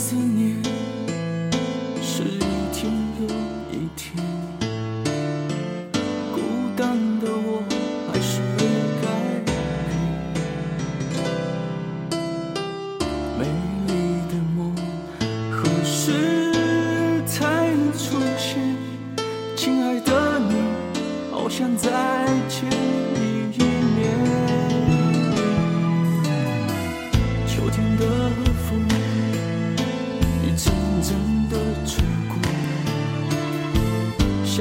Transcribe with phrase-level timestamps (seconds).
[0.00, 0.54] 思念
[2.00, 2.38] 是一
[2.72, 2.88] 天
[3.18, 3.26] 又
[3.72, 4.14] 一天，
[6.32, 6.40] 孤
[6.76, 7.60] 单的我
[8.06, 8.58] 还是会
[9.02, 9.06] 改
[9.44, 9.50] 变。
[13.36, 13.40] 美
[13.88, 13.90] 丽
[14.28, 14.72] 的梦
[15.50, 16.52] 何时
[17.26, 18.76] 才能出现？
[19.56, 20.54] 亲爱的你，
[21.32, 21.90] 好想再
[22.48, 23.27] 见你。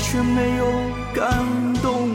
[0.00, 0.66] 却没有
[1.14, 1.28] 感
[1.82, 2.07] 动